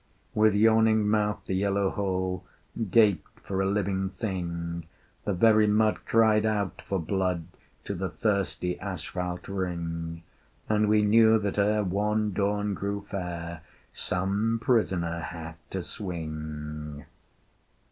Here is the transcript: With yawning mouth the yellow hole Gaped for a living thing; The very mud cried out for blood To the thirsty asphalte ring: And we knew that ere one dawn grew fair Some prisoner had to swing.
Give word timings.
With 0.33 0.55
yawning 0.55 1.07
mouth 1.07 1.41
the 1.45 1.53
yellow 1.53 1.91
hole 1.91 2.43
Gaped 2.89 3.39
for 3.41 3.61
a 3.61 3.67
living 3.67 4.09
thing; 4.09 4.87
The 5.25 5.33
very 5.33 5.67
mud 5.67 5.99
cried 6.05 6.43
out 6.43 6.81
for 6.87 6.97
blood 6.99 7.45
To 7.85 7.93
the 7.93 8.09
thirsty 8.09 8.79
asphalte 8.79 9.47
ring: 9.47 10.23
And 10.67 10.89
we 10.89 11.03
knew 11.03 11.37
that 11.37 11.59
ere 11.59 11.83
one 11.83 12.33
dawn 12.33 12.73
grew 12.73 13.05
fair 13.11 13.61
Some 13.93 14.57
prisoner 14.59 15.19
had 15.19 15.57
to 15.69 15.83
swing. 15.83 17.05